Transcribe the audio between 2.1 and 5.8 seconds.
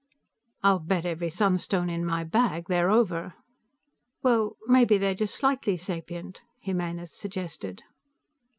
bag they're over." "Well, maybe they're just slightly